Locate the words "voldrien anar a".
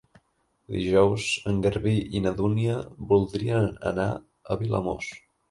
3.13-4.61